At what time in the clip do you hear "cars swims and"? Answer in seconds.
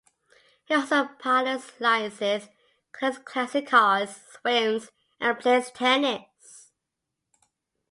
3.67-5.37